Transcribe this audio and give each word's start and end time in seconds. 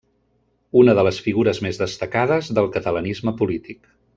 Una 0.81 0.95
de 0.99 1.03
les 1.07 1.19
figures 1.27 1.61
més 1.67 1.81
destacades 1.83 2.51
del 2.61 2.73
catalanisme 2.79 3.35
polític. 3.43 3.89